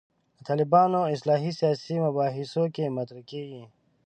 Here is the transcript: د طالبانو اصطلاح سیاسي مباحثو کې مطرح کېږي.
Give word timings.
د 0.37 0.39
طالبانو 0.49 0.99
اصطلاح 1.13 1.43
سیاسي 1.59 1.95
مباحثو 2.05 2.63
کې 2.75 2.93
مطرح 2.97 3.21
کېږي. 3.31 3.63